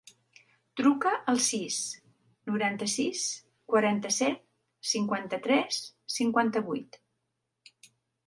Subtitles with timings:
[0.79, 1.75] Truca al sis,
[2.51, 3.25] noranta-sis,
[3.73, 4.41] quaranta-set,
[4.93, 5.81] cinquanta-tres,
[6.17, 6.99] cinquanta-vuit.